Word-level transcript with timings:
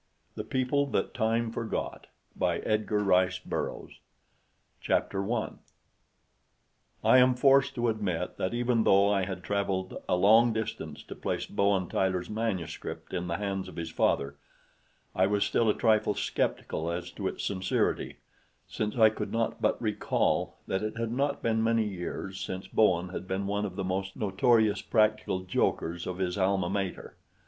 The 0.33 0.43
People 0.43 0.87
That 0.87 1.13
Time 1.13 1.51
Forgot 1.51 2.07
By 2.35 2.57
Edgar 2.61 3.03
Rice 3.03 3.37
Burroughs 3.37 3.99
Chapter 4.79 5.21
1 5.21 5.59
I 7.03 7.19
am 7.19 7.35
forced 7.35 7.75
to 7.75 7.87
admit 7.87 8.35
that 8.37 8.51
even 8.51 8.83
though 8.83 9.09
I 9.11 9.25
had 9.25 9.43
traveled 9.43 10.01
a 10.09 10.15
long 10.15 10.53
distance 10.53 11.03
to 11.03 11.13
place 11.13 11.45
Bowen 11.45 11.87
Tyler's 11.87 12.31
manuscript 12.31 13.13
in 13.13 13.27
the 13.27 13.37
hands 13.37 13.67
of 13.67 13.75
his 13.75 13.91
father, 13.91 14.37
I 15.15 15.27
was 15.27 15.43
still 15.43 15.69
a 15.69 15.77
trifle 15.77 16.15
skeptical 16.15 16.89
as 16.89 17.11
to 17.11 17.27
its 17.27 17.43
sincerity, 17.43 18.15
since 18.67 18.95
I 18.97 19.09
could 19.09 19.31
not 19.31 19.61
but 19.61 19.79
recall 19.79 20.57
that 20.65 20.81
it 20.81 20.97
had 20.97 21.11
not 21.11 21.43
been 21.43 21.63
many 21.63 21.87
years 21.87 22.39
since 22.39 22.65
Bowen 22.65 23.09
had 23.09 23.27
been 23.27 23.45
one 23.45 23.65
of 23.65 23.75
the 23.75 23.83
most 23.83 24.15
notorious 24.15 24.81
practical 24.81 25.41
jokers 25.41 26.07
of 26.07 26.17
his 26.17 26.39
alma 26.39 26.71
mater. 26.71 27.17